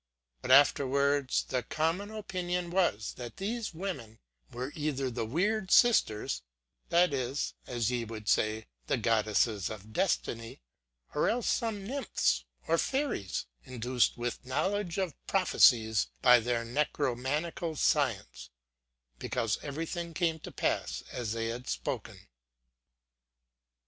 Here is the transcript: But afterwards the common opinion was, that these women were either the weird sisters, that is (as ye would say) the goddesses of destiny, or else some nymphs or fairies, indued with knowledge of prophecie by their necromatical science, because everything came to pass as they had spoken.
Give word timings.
But 0.41 0.49
afterwards 0.49 1.43
the 1.47 1.61
common 1.61 2.09
opinion 2.09 2.71
was, 2.71 3.13
that 3.17 3.37
these 3.37 3.71
women 3.71 4.17
were 4.51 4.71
either 4.73 5.11
the 5.11 5.27
weird 5.27 5.69
sisters, 5.69 6.41
that 6.89 7.13
is 7.13 7.53
(as 7.67 7.91
ye 7.91 8.03
would 8.03 8.27
say) 8.27 8.65
the 8.87 8.97
goddesses 8.97 9.69
of 9.69 9.93
destiny, 9.93 10.63
or 11.13 11.29
else 11.29 11.47
some 11.47 11.85
nymphs 11.85 12.45
or 12.67 12.79
fairies, 12.79 13.45
indued 13.63 14.07
with 14.15 14.43
knowledge 14.43 14.97
of 14.97 15.13
prophecie 15.27 15.93
by 16.23 16.39
their 16.39 16.65
necromatical 16.65 17.77
science, 17.77 18.49
because 19.19 19.59
everything 19.61 20.15
came 20.15 20.39
to 20.39 20.51
pass 20.51 21.03
as 21.11 21.33
they 21.33 21.49
had 21.49 21.69
spoken. 21.69 22.19